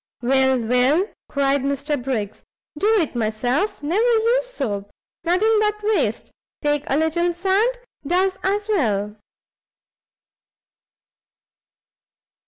"Will, 0.23 0.57
will!" 0.57 1.07
cried 1.29 1.61
Mr 1.61 2.03
Briggs, 2.03 2.41
"do 2.75 2.87
it 2.99 3.13
myself! 3.15 3.83
never 3.83 4.01
use 4.01 4.47
soap; 4.47 4.89
nothing 5.23 5.55
but 5.59 5.75
waste; 5.83 6.31
take 6.63 6.85
a 6.89 6.97
little 6.97 7.31
sand; 7.35 7.77
does 8.07 8.39
as 8.41 8.67
well." 8.67 9.15